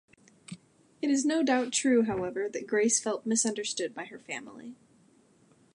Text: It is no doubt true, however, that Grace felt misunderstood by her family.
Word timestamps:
It 0.99 1.11
is 1.11 1.27
no 1.27 1.43
doubt 1.43 1.71
true, 1.71 2.01
however, 2.01 2.49
that 2.49 2.65
Grace 2.65 2.99
felt 2.99 3.23
misunderstood 3.27 3.93
by 3.93 4.05
her 4.05 4.17
family. 4.17 4.73